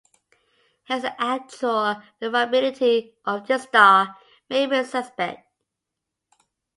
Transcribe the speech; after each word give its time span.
Hence 0.85 1.03
the 1.03 1.21
actual 1.21 2.01
variability 2.19 3.13
of 3.23 3.45
this 3.45 3.61
star 3.61 4.17
may 4.49 4.65
be 4.65 4.83
suspect. 4.83 5.47